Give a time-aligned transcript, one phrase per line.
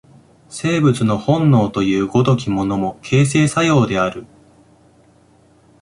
[0.49, 4.25] 生物の本能という如きものも、形成作用である。